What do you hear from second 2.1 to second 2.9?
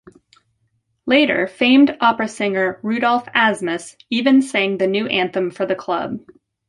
singer